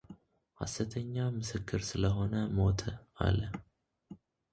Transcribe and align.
ሃሰተኛ 0.59 1.15
ምስክር 1.39 1.81
ስለሆነ 1.89 2.33
ሞተ 2.55 2.81
አለ፡፡ 3.25 3.51